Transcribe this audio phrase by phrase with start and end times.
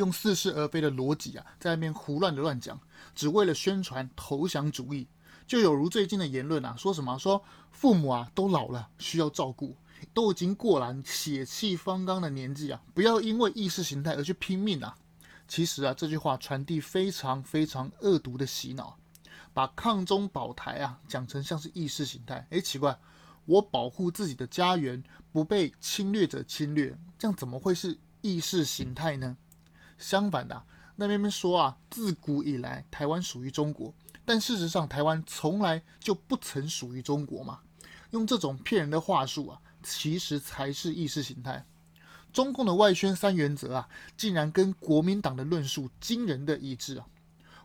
[0.00, 2.80] 用似是而非的逻辑啊，在那边胡乱的乱讲，
[3.14, 5.06] 只为了宣传投降主义。
[5.46, 9.76] 就有如最近的言论啊，说什么说父母啊都老了，需要照顾，
[10.14, 14.96] 都已经过了血气方刚的年纪啊，不要因为意识形态而去拼命啊。
[15.46, 18.96] 其实啊，这句话传递非常非常恶毒的洗脑，
[19.52, 22.46] 把抗中保台啊讲成像是意识形态。
[22.50, 22.96] 诶，奇怪，
[23.44, 29.36] 我保护自己的家园不被侵略者侵略，这样怎么会是意识形态呢？
[30.00, 30.64] 相反的，
[30.96, 33.94] 那边边说啊，自古以来台湾属于中国。
[34.24, 37.60] 但事实上，台湾从来就不曾属于中国嘛。
[38.10, 41.64] 用这种骗人的话术啊，其实才是意识形态。
[42.32, 47.06] 中共的外宣三原则啊，竟然跟国民党的论述惊人的一致啊，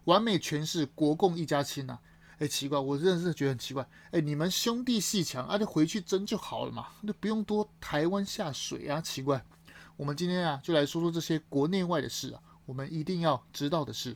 [0.05, 1.99] 完美诠释国共一家亲呐。
[2.40, 3.88] 哎，奇怪，我真的是觉得很奇怪。
[4.12, 8.99] 哎，你们兄弟鬩墙，啊，就回去争就好了嘛，那不用多台湾下水啊。
[8.99, 9.45] 奇怪，
[9.98, 14.16] 我们今天啊，就来说说这些国内外的事啊，我们一定要知道的事。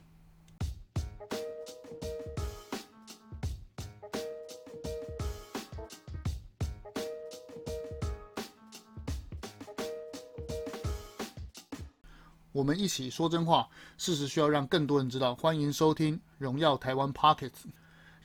[12.51, 15.33] 我们一起说真话，事实需要让更多人知道。
[15.33, 17.51] 欢迎收听《荣耀台湾 Pocket》。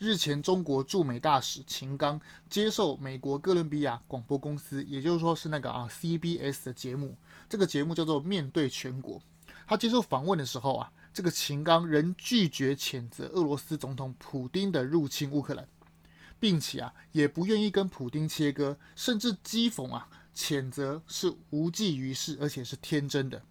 [0.04, 7.16] 日前，中国驻美大使秦刚接受美国哥伦比亚广播公司，也就是说是那个啊 CBS 的节目，
[7.48, 9.18] 这个节目叫做《面对全国》。
[9.66, 15.66] 他接受访问的时候啊，这个秦刚仍拒绝谴责俄罗斯总统普丁的入侵乌克兰，
[16.38, 23.42] 并且啊也不愿意跟普丁切割，甚至讥讽啊谴责是无济于事，而且是天真的。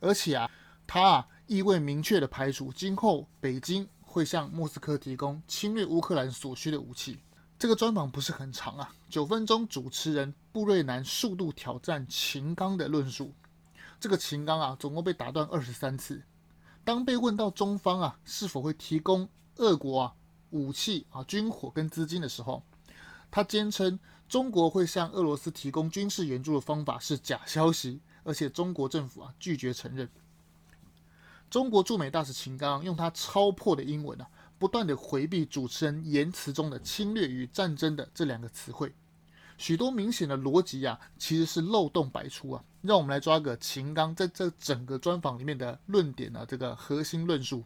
[0.00, 0.50] 而且啊，
[0.84, 7.20] 他啊意味明确的排除今后北京会向莫斯科提供侵略乌克兰所需的武器。
[7.56, 9.68] 这个专访不是很长啊，九分钟。
[9.68, 13.32] 主持人布瑞南数度挑战秦刚的论述，
[14.00, 16.20] 这个秦刚啊总共被打断二十三次。
[16.82, 20.14] 当被问到中方啊是否会提供俄国啊
[20.50, 22.64] 武器啊军火跟资金的时候，
[23.30, 28.00] 他坚称中国会向俄罗斯提供军事援助的方法是假消息。
[28.22, 30.06] 而且中国政府啊拒绝承认。
[31.50, 38.94] 中国驻美大使秦刚用他超破的英文啊，不断的回避主持人言辞中的“侵略”与“战争”的这两个词汇，
[39.58, 42.62] 许多明显的逻辑啊，其实是漏洞百出啊。
[42.82, 47.64] 让我们来抓个秦刚在这整个专访里面的论点的、啊、这个核心论述。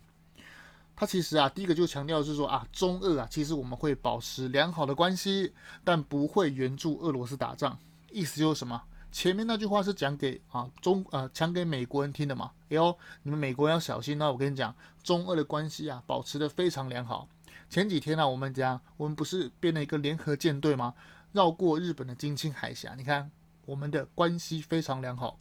[0.96, 5.52] 他其实啊，第一个就强调是说啊，中俄啊，其实我们会保持良好的关系，
[5.84, 7.78] 但不会援助俄罗斯打仗。
[8.10, 8.80] 意思就是什么？
[9.14, 12.50] 前面那句话是讲给啊中呃讲给美国人听的嘛？
[12.64, 14.18] 哎呦，你们美国人要小心。
[14.18, 17.28] 那我跟你讲，中俄的关系啊保持的非常良好。
[17.70, 20.94] 前几天呢、我们讲我们不是编了一个联合舰队吗？
[21.30, 23.30] 绕过日本的金青海峡，你看
[23.66, 25.38] 我们的关系非常良好。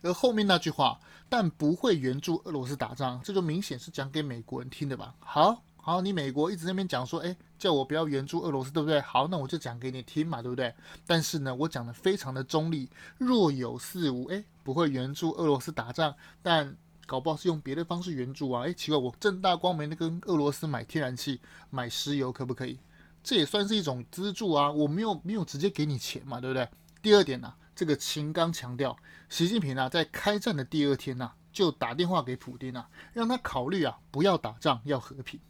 [0.00, 0.98] 而后面那句话，
[1.28, 5.14] 但不会援助俄罗斯打仗，这就明显是讲给美国人听的吧？
[5.18, 5.62] 好。
[5.88, 9.00] 好，你美国一直在那边讲说，哎，叫我不要援助俄罗斯，对不对？
[9.00, 10.74] 好，那我就讲给你听嘛，对不对？
[11.06, 16.76] 但是呢，我讲的非常的中立，若有似无，哎，不会援助俄罗斯打仗，但
[17.06, 21.40] 搞不好是用别的方式援助啊，哎，奇怪，我正大光明的跟俄罗斯买天然气、
[21.70, 22.78] 买石油，可不可以？
[23.22, 26.68] 这也算是一种资助啊，我没有没有直接给你钱嘛，对不对？
[27.00, 28.94] 第二点呢、这个秦刚强调，
[29.30, 35.40] 习近平啊，在开战的第二天呐、啊，就打电话给普京啊，让他考虑啊，不要打仗，要和平。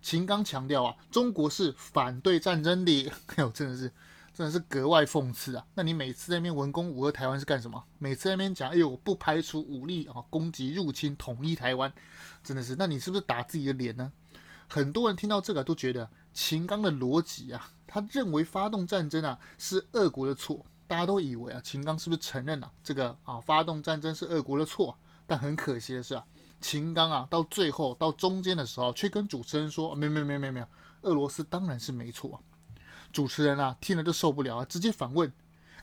[0.00, 3.12] 秦刚强调啊，中国是反对战争的。
[3.36, 3.92] 哎呦，真的是，
[4.32, 5.66] 真的是格外讽刺啊！
[5.74, 7.82] 那你每次在那边文攻武吓台湾是干什么？
[7.98, 11.92] 每次在那边讲，哎呦，我不排除武力啊攻击入侵统一台湾，
[12.44, 14.12] 真的是，那你是不是打自己的脸呢？
[14.68, 24.96] 很多人听到这个都觉得秦刚的逻辑啊，他认为发动战争啊是俄国的错，大家都以为啊，秦刚是不是承认了、这个啊发动战争是俄国的错？
[25.26, 26.24] 但很可惜的是啊。
[26.60, 30.66] 秦刚啊，到最后到中间的时候，却跟主持人说：“没有没有没有没有，
[31.02, 32.42] 俄罗斯当然是没错。”
[33.12, 35.32] 主持人啊，听了就受不了啊，直接反问：“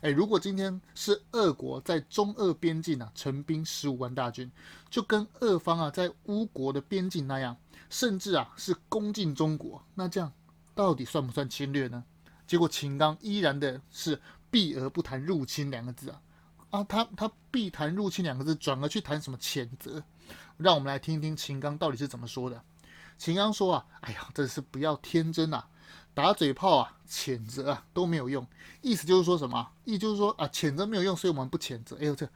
[0.02, 4.50] 哎，如果今天是俄国在中俄边境啊，陈兵十五万大军，
[4.90, 7.56] 就跟俄方啊在乌国的边境那样，
[7.88, 10.32] 甚至啊是攻进中国，那这样
[10.74, 12.04] 到底算不算侵略呢？”
[12.46, 14.20] 结果秦刚依然的是
[14.50, 16.20] 避而不谈入侵两个字啊。
[16.70, 20.04] 啊，他他避谈入侵两个字，转而去谈什么谴责？
[20.56, 22.62] 让我们来听听秦刚到底是怎么说的。
[23.16, 25.66] 秦刚说啊，哎呀，真是不要天真啊，
[26.14, 28.46] 打嘴炮啊，谴责啊都没有用。
[28.82, 29.70] 意思就是说什么？
[29.84, 31.96] 意思就是说啊，谴责没有用，所以我们不谴责。
[32.00, 32.28] 哎呦，这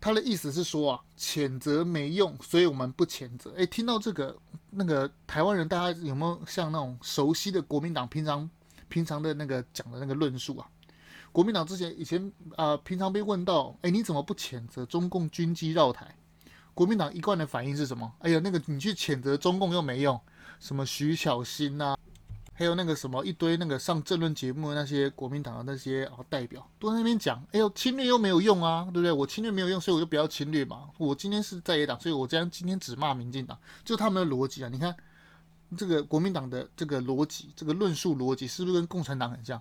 [0.00, 3.54] 他的意思是说啊，谴责没用，所以我们不谴责。
[3.56, 4.36] 哎，听到这个，
[4.70, 8.48] 那个台湾人，大家有没有像那种熟悉的国民党平常
[8.88, 10.68] 平常的那个讲的那个论述啊？
[11.30, 16.16] 国民党之前以前啊、平常被问到，哎，你怎么不谴责中共军机绕台？
[16.74, 18.12] 国民党一贯的反应是什么？
[18.18, 20.20] 哎呀，那个你去谴责中共又没用，
[20.58, 21.96] 什么徐小新呐，
[22.52, 29.12] 还有那个什么一堆那个上政论节目的那些国民党的那些啊代表，都在那边讲，哎呦，侵略又没有用啊，对不对？
[29.12, 30.90] 我侵略没有用，所以我就不要侵略嘛。
[30.98, 34.68] 我今天是在野党，所以我这样今天只骂民进党，就他们的逻辑啊。
[34.68, 34.94] 你看
[35.76, 39.60] 这个国民党的这个逻辑，这个论述逻辑是不是跟共产党很像？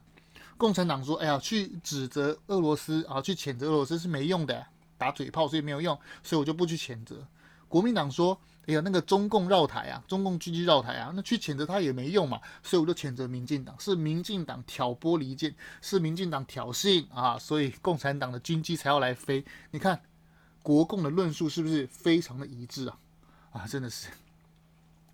[0.55, 4.63] 共产党说：“哎呀，去指责俄罗斯啊，去谴责俄罗斯是没用的，
[4.97, 7.25] 打嘴炮，所以没有用，所以我就不去谴责。”
[7.67, 19.43] 国民党说：“哎呀，那个中共绕台啊，中共军机绕台啊，那去谴责他也没用嘛，所以我就谴责民进党，是民进党挑拨离间，是民进党挑衅啊，所以共产党的军机才要来飞。
[19.71, 19.99] 你看，
[20.61, 22.97] 国共的论述是不是非常的一致啊？
[23.51, 24.09] 啊，真的是，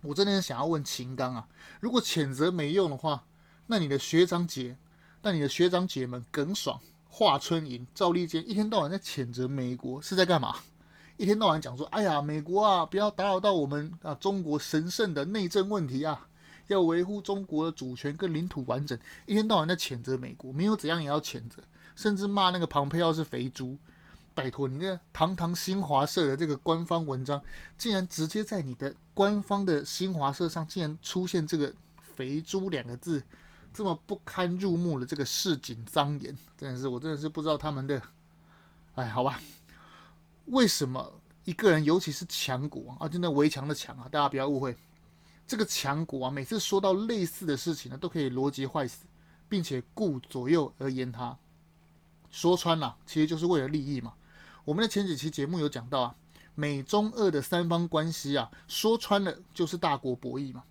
[0.02, 1.48] 我真的是想要问秦刚啊，
[1.80, 3.24] 如果谴责没用的话，
[3.68, 4.78] 那你的学长姐？”
[5.22, 6.80] 那你的学长姐们耿爽、
[7.12, 10.56] 华春莹、赵立坚一天到晚在谴责美国，是在干嘛？
[11.18, 16.28] 一天到晚讲说：“哎呀，美国啊，不要打扰到我们啊中国神圣的内政问题啊，
[16.68, 18.98] 要维护中国的主权跟领土完整。”
[19.28, 21.62] 一天到晚在谴责美国，没有怎样也要谴责，
[21.94, 23.78] 甚至骂那个庞佩奥是肥猪。
[24.34, 27.42] 拜托，你那堂堂新华社的这个官方文章，
[27.78, 31.74] 竟然直接在你的官方的新华社上竟然出现这个
[32.16, 33.22] “肥猪”两个字。
[33.74, 38.02] 这么不堪入目的这个市井脏言， 真的是我真的是不知道他们的，
[38.96, 39.40] 哎，好吧，
[40.46, 44.76] 为什么一个人，尤其是强国啊，真的围墙的墙啊，大家不要误会，
[45.48, 49.06] 这个强国啊，每次说到类似的事情呢，都可以逻辑坏死，
[49.48, 51.38] 并且顾左右而言他，
[52.30, 54.14] 说穿了，其实就是为了利益嘛。
[54.66, 56.16] 我们的前几期节目有讲到啊，
[56.56, 60.64] 美中俄的三方关系啊，说穿了就是大国博弈嘛，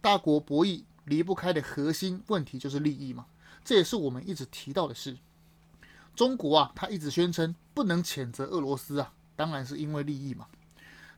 [0.00, 0.82] 大国博弈。
[1.08, 3.26] 离不开的核心问题就是利益嘛，
[3.64, 5.16] 这也是我们一直提到的事。
[6.14, 10.46] 中国啊，他一直宣称不能谴责俄罗斯啊，当然是因为利益嘛。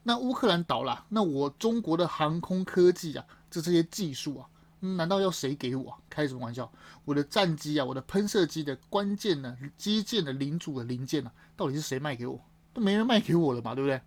[0.03, 4.49] 那乌克兰倒了，那我中国的航空科技啊，这这些技术啊，
[4.81, 5.99] 难道要谁给我？
[6.09, 6.71] 开什么玩笑？
[7.05, 12.41] 我的战机啊，我的喷射机的关键的机件的零组的零件、啊，到底是谁卖给我？
[12.73, 14.01] 都没人卖给我了嘛，对不对？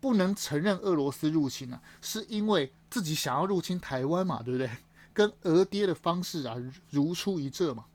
[0.00, 4.70] 不能承认俄罗斯入侵啊，是因为自己想要入侵台湾嘛，对不对？
[5.18, 6.54] 跟俄爹的方式啊，
[6.90, 7.86] 如出一辙嘛。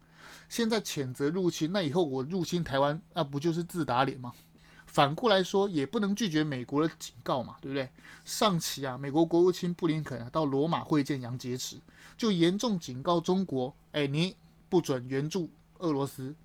[0.50, 4.34] 现在谴责入侵，那以后我入侵台湾，那不就是自打脸吗？
[4.86, 7.90] 反过来说，也不能拒绝美国的警告嘛，对不对？
[8.26, 11.80] 上期啊，美国国务卿布林肯啊到罗马会见杨洁篪，
[12.18, 14.36] 就严重警告中国，哎，你
[14.68, 16.36] 不准援助俄罗斯。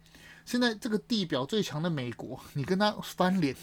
[0.44, 3.56] 现在这个地表最强的美国，你跟他翻脸，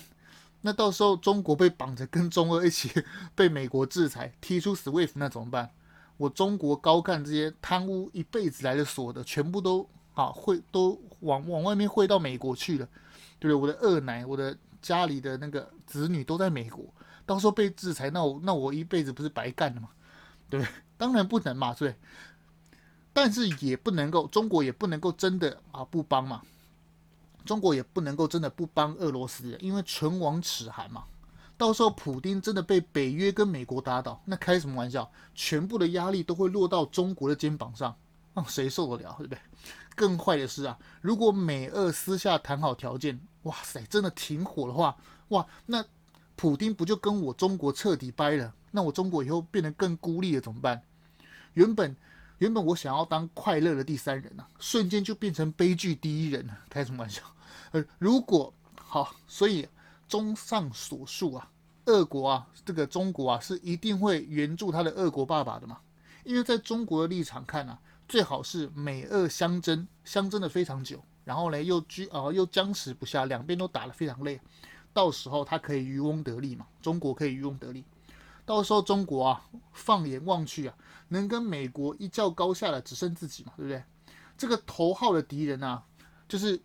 [0.59, 2.91] 那到时候中国被绑着跟中俄一起
[3.33, 5.71] 被美国制裁，踢出 SWIFT，那怎么办？
[6.17, 12.87] 我中国高干这些贪污一辈子来的所得，全部都啊汇都往往外面汇到美国去了，
[13.39, 13.55] 对不对？
[13.55, 16.85] 我的二奶，我的家里的那个子女都在美国，
[17.25, 19.89] 到时候被制裁，那我那我一辈子不是白干了吗？
[20.49, 20.71] 对不对？
[20.97, 21.95] 当然不能嘛，对。
[23.11, 26.41] 但是也不能够，中国也不能够真的啊不帮嘛，
[27.45, 31.05] 中国也不能够真的不帮俄罗斯，因为唇亡齿寒嘛。
[31.57, 35.09] 到时候普丁真的被北约跟美国打倒，那开什么玩笑？
[35.33, 37.95] 全部的压力都会落到中国的肩膀上，
[38.33, 39.15] 让谁受得了？
[39.17, 39.39] 对不对？
[39.95, 44.97] 更坏的是啊，如果美俄私下谈好条件，哇塞，真的停火的话，
[45.29, 45.85] 哇，那
[46.35, 48.53] 普丁不就跟我中国彻底掰了？
[48.71, 50.81] 那我中国以后变得更孤立了，怎么办？
[51.53, 51.95] 原本
[52.39, 57.21] 原本我想要当快乐的第三人啊，瞬间就变成悲剧第一人了，开什么玩笑？
[57.71, 59.65] 呃，如果好，所以。
[60.07, 61.49] 综上所述啊，
[61.85, 65.79] 俄国啊，这个中国啊，是一定会援助他的俄国爸爸的嘛？
[66.23, 74.39] 因为在中国的立场看啊，最好是美俄相争，相争的非常久，然后呢又居啊又僵持不下，两边都打得非常累，
[74.93, 76.65] 到时候他可以渔翁得利嘛？
[76.81, 77.83] 中国可以渔翁得利，
[78.45, 80.75] 到时候中国啊，放眼望去啊，
[81.09, 83.83] 能跟美国一较高下的只剩自己嘛，对不对？
[84.37, 85.83] 这个头号的敌人啊，
[86.27, 86.59] 就是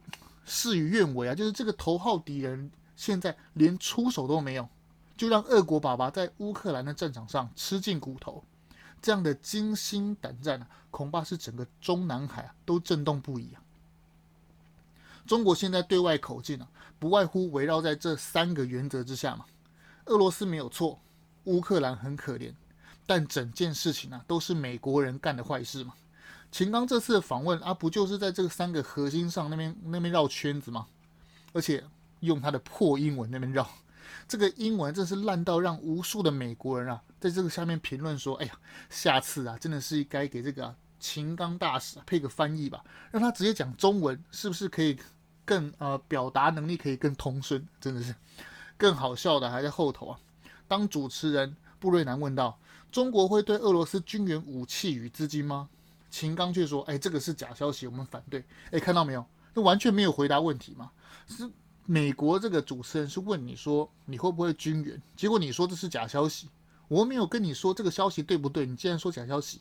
[0.44, 2.70] 事与愿违啊，就是这个头号敌人。
[3.00, 4.69] 现在连出手都没有，
[5.16, 8.45] 就让俄国爸爸在乌克兰的战场上吃尽骨头，
[9.00, 13.62] 这样的惊心胆战啊，恐怕是整个中南海啊都震动不已啊。
[15.26, 19.47] 中国现在对外口径啊，不外乎围绕在这三个原则之下嘛。
[20.04, 21.00] 俄罗斯没有错，
[21.45, 22.52] 乌克兰很可怜，
[23.07, 25.95] 但整件事情啊都是美国人干的坏事嘛。
[26.52, 30.87] 秦刚这次的访问啊，不就是在这三个核心上那边那边绕圈子吗？
[31.54, 31.83] 而且。
[32.21, 33.69] 用他的破英文那边绕，
[34.29, 38.53] 这个英文真是烂到让无数的美国人啊，在这个下面评论说：“哎呀，
[38.89, 44.99] 下次啊，真的是该给这个、秦刚大使配个翻译吧，让他直接讲中文，是不是可以
[45.45, 47.67] 更呃表达能力可以更通顺？
[47.81, 48.15] 真的是
[48.77, 50.19] 更好笑的还在后头啊！
[50.69, 52.59] 当主持人布瑞南问道
[52.93, 55.69] ：“中国会对俄罗斯军援武器与资金吗？”
[56.11, 59.25] 秦刚却说：“哎，这个是假消息，我们反对。”哎，看到没有？
[59.55, 60.91] 那完全没有回答问题嘛？
[61.27, 61.50] 是
[61.90, 66.49] 美国这个主持人是问你说你会不会军援，结果你说这是假消息，
[66.87, 68.64] 我没有跟你说这个消息对不对？
[68.64, 69.61] 你竟然说假消息。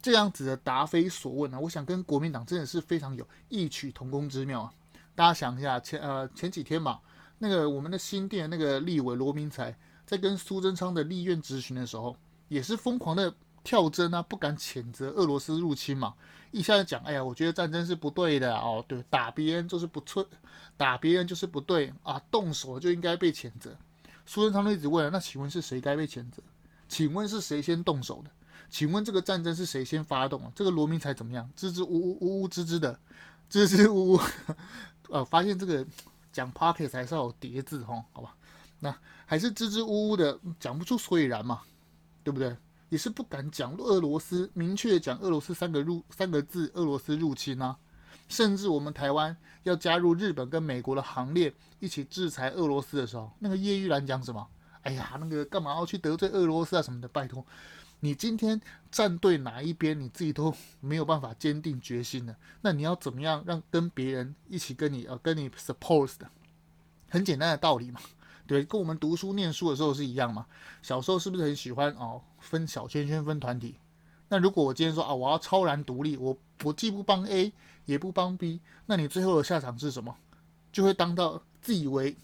[0.00, 1.60] 这样子的答非所问啊！
[1.60, 4.72] 我想跟国民党真的是非常有异曲同工之妙啊！
[5.14, 7.00] 大家想一下，前呃前几天嘛，
[7.36, 12.16] 那个我们的新店那个立委罗明才在跟苏贞昌的立院质询的时候，
[12.48, 13.34] 也是疯狂的
[13.68, 16.14] 跳针啊，不敢谴责俄罗斯入侵嘛，
[16.52, 20.26] 一下子讲，哎呀，我觉得战争是不对的哦，对，打别人就是不错，
[20.78, 23.76] 打别人就是不对啊，动手就应该被谴责。
[24.24, 26.42] 苏贞昌就一直问，那请问是谁该被谴责？
[26.88, 28.30] 请问是谁先动手的？
[28.70, 30.50] 请问这个战争是谁先发动？
[30.54, 31.46] 这个罗明才怎么样？
[31.54, 32.98] 支支吾吾，呜呜吱吱的，
[33.50, 34.20] 支支吾吾。
[35.12, 35.86] 呃，发现这个
[36.32, 38.34] 讲 Podcast 还是要有叠字哈，好吧？
[38.80, 38.96] 那
[39.26, 41.60] 还是支支吾吾的，讲不出所以然嘛，
[42.24, 42.56] 对不对？
[42.88, 47.76] 也是不敢讲俄罗斯，明确讲俄罗斯三个入三个字，俄罗斯入侵啊，
[48.28, 54.46] 甚至我们台湾要加入日本跟美国的行列，一起制裁俄罗斯的时候，那个叶玉兰讲什么？
[54.82, 57.08] 哎呀，那个干嘛要去得罪俄罗斯啊什么的？
[57.08, 57.44] 拜托。
[58.00, 58.60] 你今天
[58.92, 62.36] 站对哪一边，你自己都没有办法坚定决心的。
[62.60, 66.30] 那你要怎么样让跟别人一起跟你呃跟你 support 的？
[67.10, 68.00] 很简单的道理嘛，
[68.48, 70.46] 对，跟我们读书念书的时候是一样嘛。
[70.82, 73.76] 小时候是不是很喜欢哦分小圈圈分团体？
[74.30, 77.52] 那如果我今天说啊我要超然独立，我我既不帮 A
[77.84, 80.16] 也不帮 B，那你最后的下场是什么？
[80.72, 82.16] 就会当到自以为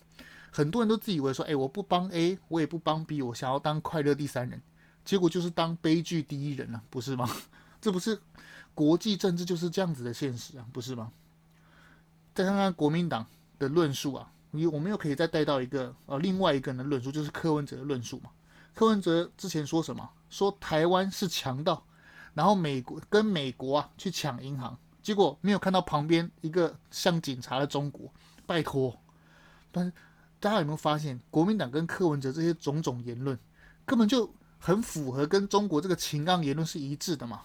[0.50, 4.60] 很多人都自以为说，哎，我不帮 A，我也不帮 B，我想要当快乐第三人。
[5.04, 7.28] 结果就是当悲剧第一人了，不是吗？
[7.82, 8.18] 这不是
[8.74, 11.12] 国际政治就是这样子的现实啊，不是吗？
[12.34, 13.26] 再看看国民党
[13.58, 18.30] 的论述啊，你我们又可以再带到一个呃另外一个人的论述，就是柯文哲的论述嘛。
[18.74, 20.08] 柯文哲之前说什么？
[20.30, 21.84] 说台湾是强盗，
[22.32, 28.12] 然后美国跟美国啊去抢银行，结果没有看到旁边一个像警察的中国，
[28.46, 28.96] 拜托。
[29.70, 29.92] 但是
[30.40, 33.38] 大家有没有发现，国民党跟柯文哲这些种种言论
[33.84, 34.32] 根本就。
[34.56, 37.42] 很符合跟中国这个秦刚言论是一致的嘛？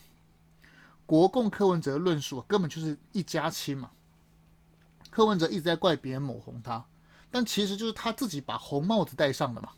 [1.06, 3.92] 国共柯文哲论述根本就是一家亲嘛。
[5.10, 6.86] 柯文哲一直在怪别人抹红他，
[7.32, 9.70] 但其实就是他自己把红帽子戴上了嘛。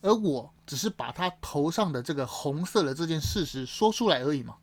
[0.00, 4.56] 而我只是把他头上的这个红色的这件事实说出来而已嘛。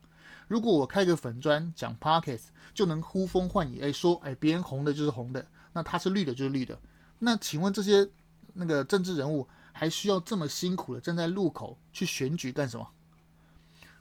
[0.48, 2.40] 如果我开个粉砖讲 pocket
[2.74, 6.80] 就能呼风唤雨，哎说哎别人红的就是红的，那他是绿的就是绿的，
[7.20, 8.10] 那请问这些
[8.54, 9.48] 那个政治人物？
[9.78, 12.88] 还需要这么辛苦的站在路口去选举干什么？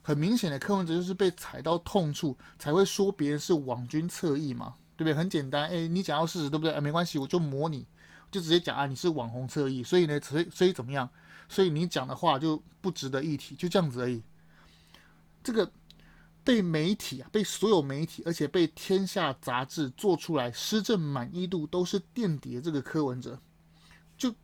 [0.02, 5.12] 很明显的，柯文哲就是被踩到痛处，才会说别人是网军侧翼嘛，对不对？
[5.12, 6.72] 很简单，哎，你讲到事实，对不对？
[6.72, 7.84] 哎，没关系，我就模拟，
[8.34, 11.08] 就直接讲啊，你是网红侧翼，所以呢，所以所以怎么样？
[11.48, 14.20] 所以你讲的话就不值得一提，就这样子而已。
[15.44, 15.70] 这个
[16.42, 23.38] 被媒体啊，被所有媒体，而且被天下杂志做出来施政满意度都是垫底的这个柯文哲，
[24.18, 24.34] 就。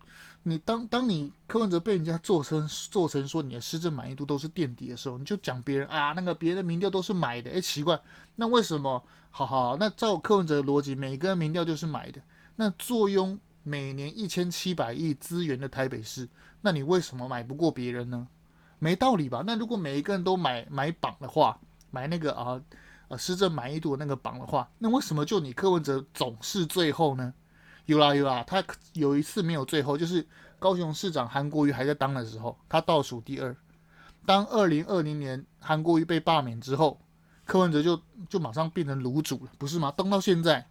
[0.42, 8.00] 你当当你柯文哲被人家做成做成说你的施政满意度都是垫底的时候，你就讲别人啊，那个别的民调都是买的，哎，奇怪，
[8.36, 9.04] 那为什么？
[9.30, 12.22] 好好，那照柯文哲的逻辑，每个民调就是买的，
[12.56, 16.28] 那坐拥每年一千七百亿资源的台北市，
[16.60, 18.26] 那你为什么买不过别人呢？
[18.78, 19.42] 没道理吧？
[19.46, 22.60] 那如果每一个人都买买榜的话，买那个啊
[23.08, 27.34] 呃施政满意度那个榜的话，那为什么就你柯文哲总是最后呢？
[27.86, 28.64] 有啦有啦，他
[28.94, 30.26] 有一次没有最后，就是
[30.58, 33.54] 高雄市长韩国瑜还在当的时候，他倒数第二。
[34.24, 37.00] 当二零二零年韩国瑜被罢免之后，
[37.44, 39.92] 柯文哲就就马上变成卤主了，不是吗？
[39.96, 40.66] 当到现在，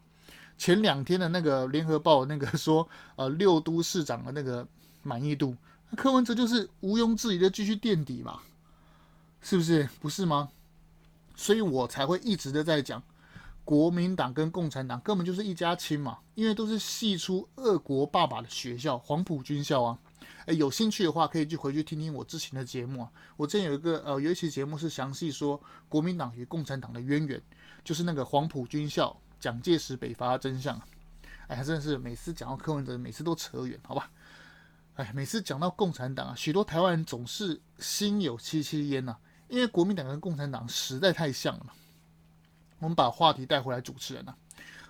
[0.59, 4.67] 前两天的那个联合报那个 说，呃，六都市长的那个
[5.01, 5.55] 满意度，
[5.95, 8.41] 柯文哲就是毋庸置疑的继续垫底嘛，
[9.41, 9.89] 是不是？
[10.01, 10.49] 不是吗？
[11.35, 13.01] 所以我才会一直的在讲。
[13.63, 19.97] 国民党跟共产党根本就是一家亲嘛，因为都是系出俄国爸爸的学校黄埔军校啊。
[20.47, 23.11] 诶，有兴趣的话可以去回去听听我之前的节目啊。
[23.37, 27.39] 我之前有一个呃有一期节目是详细说国民党与共产党的渊源，
[27.83, 30.81] 就是那个黄埔军校蒋介石北伐真相。
[31.47, 34.11] 哎，真的是每次讲到柯文哲，每次都扯远，好吧？
[34.95, 39.17] 哎，每次讲到共产党啊，许多台湾人总是心有戚戚焉呐，
[39.47, 41.73] 因为国民党跟共产党实在太像了。
[42.79, 44.37] 我们把话题带回来，主持人了、啊，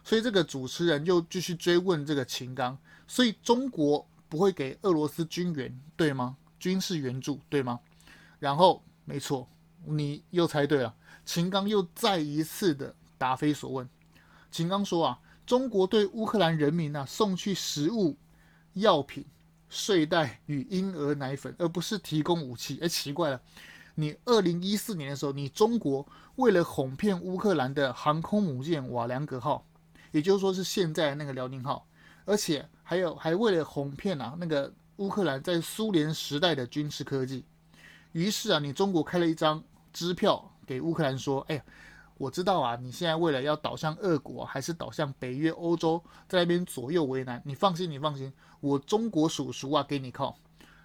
[0.04, 2.78] 所以这个主持人又继续追问这个秦刚，
[3.08, 6.36] 所以中国不会给俄罗斯军援，对吗？
[6.60, 7.80] 军事援助，对吗？
[8.38, 9.48] 然后没错，
[9.86, 10.94] 你又猜对了，
[11.26, 13.90] 秦刚又再一次的答非所问。
[14.52, 18.18] 秦刚说啊，中国对乌克兰人民啊送去食物、
[18.74, 19.26] 药品、
[19.70, 22.80] 睡袋与婴儿奶粉，而不是提供武器。
[22.82, 23.42] 哎，奇怪了，
[23.96, 29.66] 你二零一四年的时候，你中国为了哄骗乌克兰的航空母舰瓦良格号，
[30.12, 31.86] 也就是说是现在那个辽宁号，
[32.26, 37.46] 而且还有还为了哄骗啊那个乌克兰在苏联时代的军事科技，
[38.14, 39.64] 于是啊，你中国开了一张
[39.94, 41.64] 支票给乌克兰说，哎呀。
[42.20, 47.42] 我知道啊，你现在为了要倒向俄国，还是倒向北约、欧洲，在那边左右为难。
[47.46, 50.38] 你放心，你放心，我中国叔叔啊，给你靠。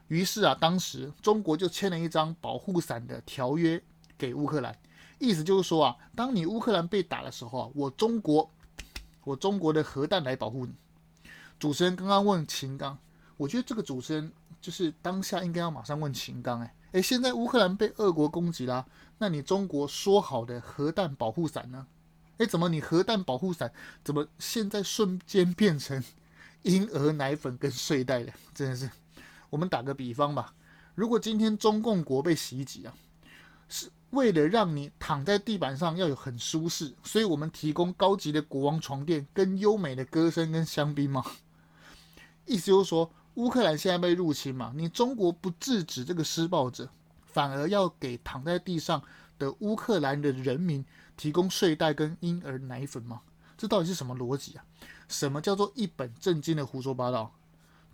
[0.07, 3.83] 于是啊，当时中国就签了一张保护伞的条约
[4.17, 4.79] 给乌克兰，
[5.19, 8.49] 意思就是说啊，当你乌克兰被打的时候啊，我中国，
[9.25, 10.73] 我中国的核弹来保护你。
[11.59, 12.97] 主持人刚刚问秦刚，
[13.37, 16.73] 我觉得这个主持人就是当下应该要马上问秦刚，哎。
[16.93, 18.87] 诶，现在乌克兰被俄国攻击了，
[19.19, 21.87] 那你中国说好的核弹保护伞呢？
[22.39, 26.03] 诶，怎么你核弹保护伞怎么现在瞬间变成
[26.63, 28.33] 婴儿奶粉跟睡袋了？
[28.55, 28.91] 真的是，
[29.51, 30.55] 我们打个比方吧，
[30.95, 32.95] 如果今天中共国被袭击啊，
[33.69, 41.25] 是为了让你躺在地板上要有很舒适，所以我们提供高级的国王床垫跟优美的歌声跟香槟吗？
[42.47, 43.11] 意思就是说。
[43.35, 46.89] 乌克兰现在被入侵嘛，你中国不制止这个施暴者，
[47.35, 49.03] 反而要给躺在地上
[49.39, 50.83] 的乌克兰的人民
[51.17, 53.21] 提供睡袋跟婴儿奶粉吗？
[53.59, 54.65] 这到底是什么逻辑啊？
[55.09, 57.35] 什么叫做一本正经的胡说八道？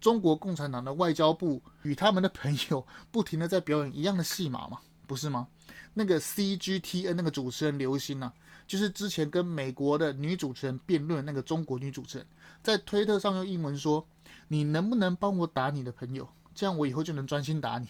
[0.01, 4.79] 中国共产党的外交部与他们的朋友不停地在表演一样的戏码吗？
[5.07, 5.49] 不是吗？
[5.95, 8.33] 那个 CGTN 那个主持人刘星啊，
[8.67, 12.27] 就是之前跟美国的女主持人辩论那个中国女主持人，
[12.63, 14.07] 在推特上用英文说。
[14.53, 16.29] 你能不能帮我打你的朋友？
[16.57, 17.87] 这样我以后就能专心打你。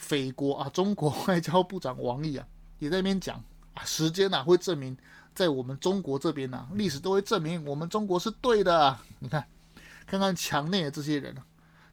[0.00, 2.46] 匪国啊，中国外交部长王毅啊，
[2.78, 3.36] 也在那边讲
[3.74, 4.96] 啊，时间啊会证明，
[5.34, 8.98] 在我们中国这边呢、历史都会证明我们中国是对的。
[9.18, 9.46] 你看，
[10.06, 11.36] 看看墙内的这些人，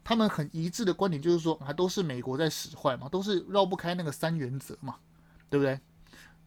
[0.04, 4.96] 他们很一致的观点就是说，还都是美国在使坏嘛，都是绕不开那个三原则嘛，
[5.50, 5.80] 对不对？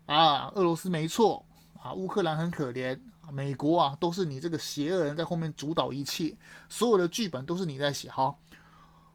[0.07, 1.45] 啊，俄罗斯没错
[1.81, 2.99] 啊，乌克兰很可怜。
[3.33, 6.37] 美国啊，都是你这个邪恶人在后面主导一切，
[6.69, 8.11] 所有的剧本都是你在写。
[8.11, 8.41] 好，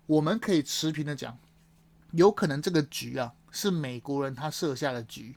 [0.05, 1.37] 我们可以持平的讲，
[2.15, 5.35] 有可能这个局啊是美国人他设下的局，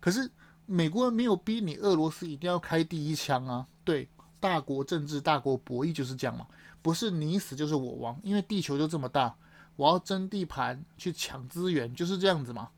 [0.00, 0.30] 可是
[0.66, 3.66] 美国人没有逼你俄罗斯一定要开第一枪啊。
[3.84, 6.46] 对，大国政治、大国博弈就是这样嘛，
[6.82, 9.34] 不是你死就是我亡，因为地球就这么大，
[9.76, 12.70] 我要争地盘去抢资源就是这样子嘛。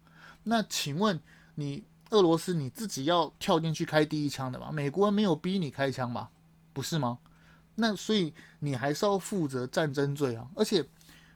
[0.43, 1.21] 那请问
[1.55, 1.85] 你？
[2.11, 4.73] 俄罗斯你自己要跳进去开第一枪的吧？
[4.73, 6.29] 美国人没有逼你开枪吧？
[6.73, 7.21] 不是吗？
[7.77, 10.45] 那所以你还是要负责战争罪啊！
[10.57, 10.85] 而且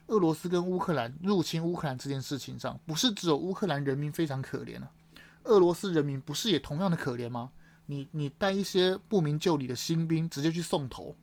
[0.08, 4.90] 俄罗斯跟乌克兰入侵乌克兰这件事情上，不是只有乌克兰人民非常可怜啊，
[5.44, 7.50] 俄罗斯人民不是也同样的可怜吗？
[7.86, 11.14] 你你带一些不明就里的新兵直接去送头，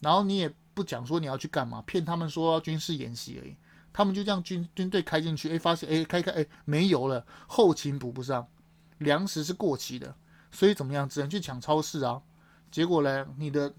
[0.00, 3.56] 然后你也不讲说你要去干嘛，骗他们说军事演习而已，
[3.92, 8.46] 他们就这样军军队开进去，哎，发现哎开开哎没油了，后勤补不上。
[8.98, 10.12] 粮食是过期的，
[10.50, 12.20] 所以怎么样，只能去抢超市啊。
[12.68, 13.72] 结果呢，你的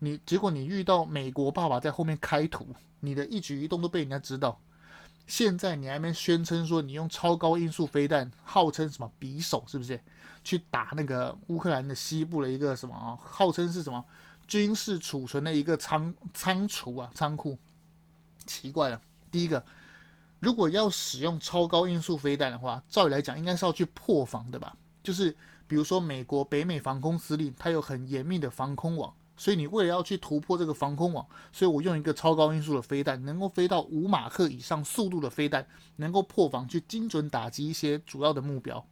[0.00, 2.66] 你结果你遇到美国爸爸在后面开土，
[3.04, 4.60] 你的一举一动都被人家知道。
[5.26, 10.00] 现在你还没宣称说你用超高音速飞弹，号称什么匕首是不是？
[10.42, 13.16] 去打那个乌克兰的西部的一个什么啊？
[13.22, 14.04] 号称是什么
[14.46, 17.58] 军事储存的一个仓仓储啊仓库？
[18.44, 19.64] 奇怪了，第一个。
[20.40, 24.76] 如果要使用超高音速飞弹的话，照理来讲应该是要去破防的吧？
[25.02, 25.34] 就是
[25.66, 35.66] 比如说美国北美防空司令，它有很严密的防空网，所以你为了要去突破这个防空网，所以我用一个超高音速的飞弹，能够飞到五马赫以上速度的飞弹，
[35.96, 38.86] 能够破防去精准打击一些主要的目标，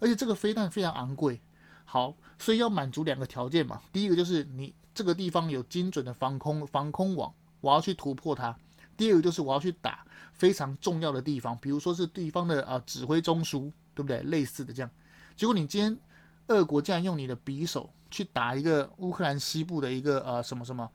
[0.00, 1.40] 而且这个飞弹非常昂贵。
[1.84, 8.54] 好，所以要满足两个条件嘛，第一个就是你这个地方有精准的防空防空网，我要去突破它。
[8.96, 14.20] 第二个就是我要去打非常重要的地方，比如说是地方的啊、指挥中枢，对不对？
[14.24, 14.90] 类似的这样，
[15.36, 15.96] 结果你今天
[16.48, 20.90] 俄国竟然用你的匕首去打一个乌克兰西部的一个呃什么什么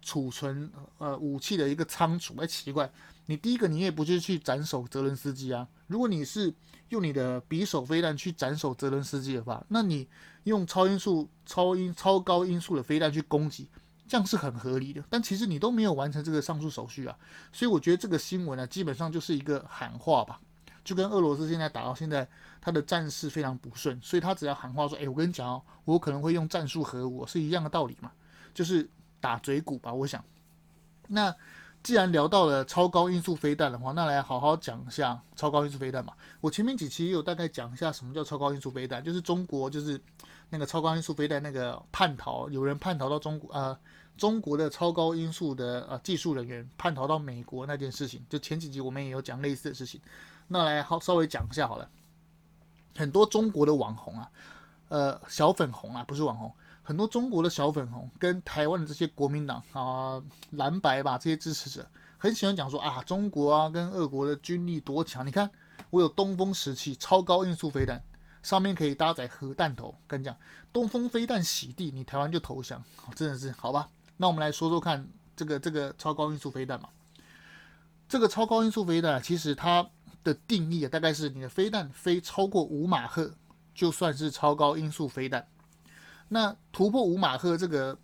[0.00, 2.90] 储存呃武器的一个仓储，哎，奇怪，
[3.26, 5.66] 你第一个你也不是去斩首泽伦斯基啊？
[5.86, 6.54] 如果你是
[6.90, 10.06] 用你的匕首飞弹去斩首泽伦斯基的话，那你
[10.44, 13.68] 用超音速、超音超高音速的飞弹去攻击。
[14.06, 17.14] 这样是很合理的，但其实你都没有完成这个上述手续啊，
[17.52, 20.40] 所以我觉得这个新闻呢，基本上就是一个喊话吧，
[20.88, 22.26] 就跟俄罗斯现在打到现在，
[22.62, 28.10] 他的战事非常不顺，所以他只要喊话说，哎，我跟你讲哦，我可能会用战术核武，是一样的道理嘛，
[28.54, 28.88] 就是
[29.20, 30.24] 打嘴鼓吧，我想。
[31.08, 31.34] 那
[31.82, 36.14] 既然聊到了超高音速飞弹的话，那来好好讲一下超高音速飞弹嘛。
[36.40, 40.00] 我前面几期也有大概讲一下什么叫超高音速飞弹，就是中国就是
[40.48, 43.78] 那个超高音速飞弹那个叛逃，有人叛逃到中国，呃，
[44.16, 50.00] 中国的超高音速的呃技术人员叛逃到美国那件事情，就前几集我们也有讲类似的事情。
[50.48, 51.88] 那来好稍微讲一下好了，
[52.96, 54.30] 很多中国的网红啊，
[54.88, 56.52] 呃，小粉红啊，不是网红。
[56.82, 65.26] 很多中国的小粉红跟台湾的这些国民党啊蓝白吧这些支持者，很喜欢讲说啊，中国啊跟俄国的军力多强？
[65.26, 65.50] 你看
[65.90, 68.02] 我有东风十七超高音速飞弹，
[68.42, 69.94] 上面可以搭载核弹头。
[70.06, 70.34] 跟你讲，
[70.72, 72.82] 东风飞弹洗地，你台湾就投降，
[73.14, 73.90] 真的是好吧？
[74.16, 75.06] 那我们来说说看
[75.36, 76.88] 这个这个超高音速飞弹嘛。
[78.08, 79.86] 这个超高音速飞弹其实它
[80.28, 83.32] 的定义啊，大概是你的飞弹飞超过五马赫，
[83.74, 85.46] 就算是超高音速飞弹。
[86.28, 87.96] 那突破五马赫这个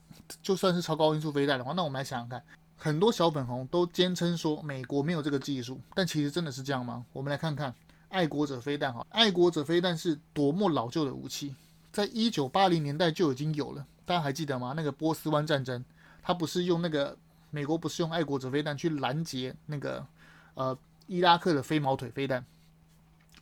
[0.43, 2.43] 就算是超高音速飞弹的话，那我们来想想看，
[2.77, 7.05] 很多小粉红都坚称说美国没有这个技术，但其实真的是这样吗？
[7.13, 7.75] 我们来看看
[8.09, 11.55] 爱国者飞弹哈，爱国者飞弹是多么老旧的武器，
[11.93, 14.73] 在一九八零年代就已经有了，大家还记得吗？
[14.75, 15.85] 那个波斯湾战争，
[16.23, 17.15] 他不是用那个
[17.51, 20.07] 美国不是用爱国者飞弹去拦截那个
[20.55, 20.77] 呃
[21.07, 22.45] 伊拉克的飞毛腿飞弹，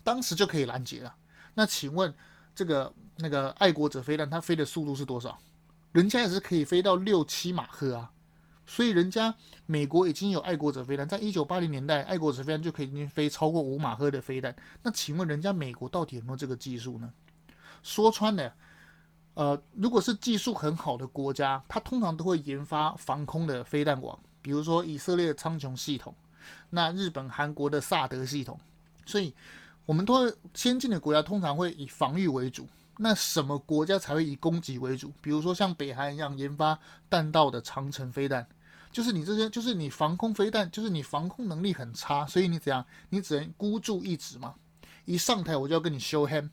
[0.03, 1.14] 当时就可以拦截了。
[1.55, 2.14] 那请问
[2.55, 2.92] 这个？
[3.18, 5.38] 那个爱国者飞弹，它飞的速度是多少？
[5.92, 8.11] 人家也是可以飞到六七马赫啊，
[8.66, 9.33] 所以人家
[9.66, 14.57] 美国已经有爱国者飞弹，在一九八零年代，爱国者飞弹就可以已经飞超过五马赫的飞弹。
[14.83, 17.12] 那请问人家美国到底有没有这个技术呢？
[17.83, 18.55] 说穿了，
[19.35, 26.14] 呃，如果是技术很好的国家，它通常都会研发防空的飞弹网，比如说以色列的苍穹系统，
[26.70, 28.59] 那日本、韩国的萨德系统。
[29.05, 29.35] 所以，
[29.85, 32.68] 我们都先进的国家通常会以防御为主。
[32.98, 35.12] 那什么国家才会以攻击为主？
[35.20, 36.78] 比如说像北韩一样研发
[37.09, 38.46] 弹道的长城飞弹，
[38.92, 42.85] 就是你这些，就是你防空飞弹，就是你防空能力很差，所以你怎样？
[43.09, 44.55] 你只能孤注一掷嘛。
[45.07, 46.50] 一上台我就要跟你 show hand，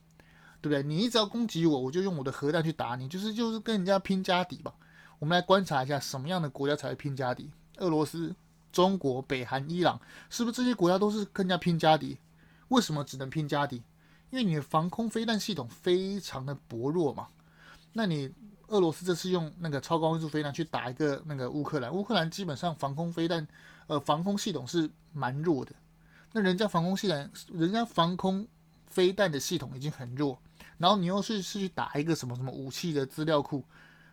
[0.61, 0.81] 对不对？
[0.81, 4.73] 你一直要攻击我，我就用我的核弹去打你，就是就是跟人家拼家底吧。
[5.19, 7.51] 我们来观察一下什么样的国家才会拼家底？
[7.77, 8.33] 俄罗斯、
[8.71, 12.17] 中国、北韩、伊朗，是不是这些国家都是更加拼家底？
[12.69, 13.83] 为什么只能拼家底？
[14.29, 17.27] 因为你的防空飞弹系统非常的薄弱嘛，
[17.93, 18.31] 那你
[18.67, 23.47] 俄罗斯这次用那个超高音速飞弹去打一个那个乌克兰，乌克兰基本上防空飞弹，
[23.87, 25.73] 呃，防空系统是蛮弱的。
[26.31, 28.47] 那人家防空系统，人家防空
[28.85, 30.39] 飞弹的系统已经很弱，
[30.77, 33.63] 然后你又是是去打一个什么什么武器的资料库，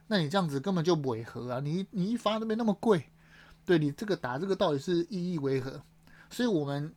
[0.07, 1.61] 那你这样子根本就违和啊！
[1.61, 3.05] 你你一发那边那么贵，
[3.67, 5.83] 对你这个打这个到底是意义为何？
[6.31, 6.91] 所以我们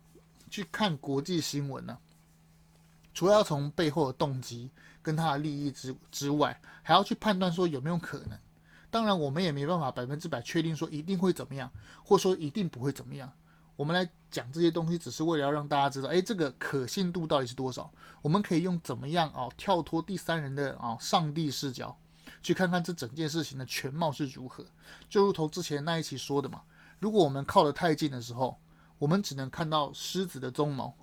[0.49, 1.97] 去看国际新闻呢、
[3.13, 8.39] 除了要从背后的动机跟他的利益之之外，还要去判断说有没有可能。
[8.91, 11.71] 当然，我们也没办法百分之百确定说一定会怎么样，
[12.03, 13.31] 或者说一定不会怎么样。
[13.75, 17.91] 我们来讲这些东西，只是为了要让大家知道，哎，这个可信度到底是多少？
[18.21, 21.95] 我们可以用怎么样啊，跳脱第三人的啊上帝视角，
[22.41, 24.65] 去看看这整件事情的全貌是如何。
[25.09, 26.61] 就如同之前那一期说的嘛，
[26.99, 28.59] 如果我们靠得太近的时候，
[28.97, 30.93] 我们只能看到狮子的鬃毛。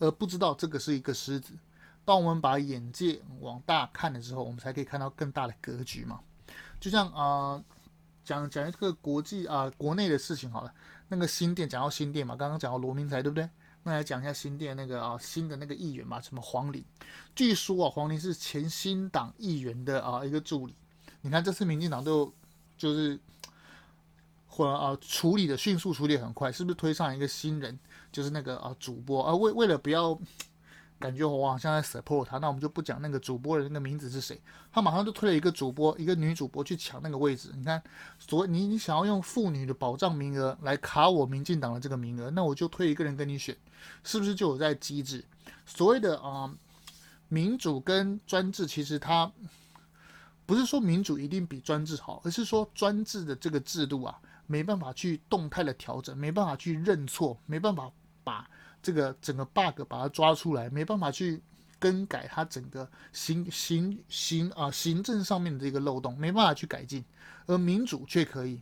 [0.00, 1.52] 而不知道这个是一个狮子。
[2.04, 6.20] 当我们把眼界往大看的时候，我们才可以看到更大的格局嘛。
[6.78, 7.60] 就像啊，
[8.24, 10.72] 讲讲一个国际啊国内的事情好了。
[11.08, 13.50] 那个新店讲到新店嘛，刚刚讲到罗明才对不对？
[13.88, 16.84] 那来讲一下新店那个啊新的那个议员嘛，什么黄玲？
[17.34, 20.74] 据说啊黄玲是前新党议员的啊一个助理。
[21.22, 22.32] 你看这次民进党都
[22.76, 23.18] 就是
[24.46, 27.78] 或啊处理的迅速，处理很快，是不是推上一个新人？
[28.12, 30.18] 就是那个啊主播啊，为为了不要
[30.98, 34.40] 感觉我好像在 support 他，那我们就不讲那个主播的那个名字是谁。
[34.72, 37.50] 他马上就推了一个主播，一个女主播去抢那个位置。
[37.56, 37.82] 你看，
[38.18, 43.56] 所你你想要用妇女的保障名额来卡我民进党的这个名额，那我就推一个人跟你选，
[44.02, 45.24] 是不是就有在机制？
[45.64, 46.52] 所谓的啊
[47.28, 49.30] 民主跟专制，其实它
[50.46, 54.18] 不是说民主一定比专制好，而是说专制的这个制度啊。
[54.50, 57.92] 没办法去动态的调整，没办法去认错，没办法
[58.24, 58.48] 把
[58.82, 61.42] 这个整个 bug 把它抓出来，没办法去
[61.78, 67.04] 更改它整个行行行啊行政上面的这个漏洞，没办法去改进，
[67.46, 68.60] 而民主却可以，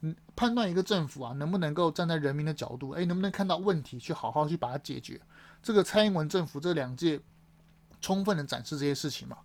[0.00, 5.20] 嗯，判断一个政府啊能不能够站在人民的角度，哎，能不能看到问题去好好去把它解决？
[5.62, 7.20] 这个蔡英文政府这两届
[8.00, 9.38] 充分的展示这些事情嘛。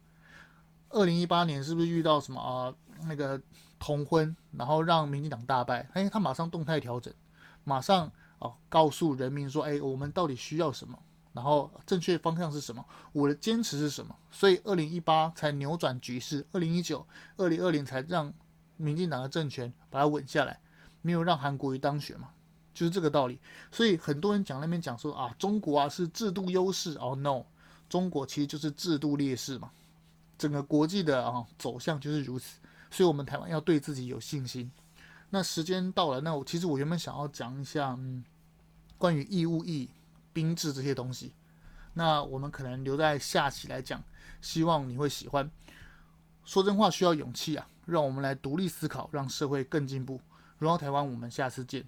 [0.90, 2.74] 二零一八年是不是遇到什么啊
[3.08, 3.42] 那个？
[3.80, 7.14] 同婚，然后让民进党大败，哎，他马上动态调整，
[7.64, 10.98] 马上哦告诉人民说，哎，我们到底需要什么，
[11.34, 17.06] 然后正确方向是什么，我的坚持是什么，所以二零一八才扭转局势，二零一九、
[17.38, 18.34] 二零二零才让
[18.78, 20.60] 民进党的政权把它稳下来，
[21.02, 22.30] 没有让韩国瑜当选嘛，
[22.74, 23.40] 就是这个道理。
[23.72, 27.44] 所以很多人讲那边讲说啊，中国啊是制度优势哦，no，
[27.90, 29.72] 中国其实就是制度劣势嘛。
[30.38, 32.60] 整个国际的啊走向就是如此，
[32.92, 34.72] 所以我们台湾要对自己有信心。
[35.30, 38.24] 那时间到了，那我其实我原本想要讲一下，嗯，
[38.98, 39.90] 关于义务役、
[40.32, 41.34] 兵制这些东西。
[41.94, 44.02] 那我们可能留在下期来讲，
[44.42, 45.50] 希望你会喜欢。
[46.46, 50.22] 说真话需要勇气啊，让我们来独立思考，让社会更进步。
[50.60, 51.86] 荣耀台湾，我们下次见。